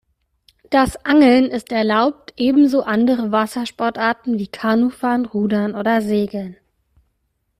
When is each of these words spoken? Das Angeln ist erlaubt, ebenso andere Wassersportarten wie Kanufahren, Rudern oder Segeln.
Das 0.71 1.05
Angeln 1.05 1.51
ist 1.51 1.71
erlaubt, 1.71 2.33
ebenso 2.35 2.81
andere 2.81 3.31
Wassersportarten 3.31 4.39
wie 4.39 4.47
Kanufahren, 4.47 5.27
Rudern 5.27 5.75
oder 5.75 6.01
Segeln. 6.01 6.57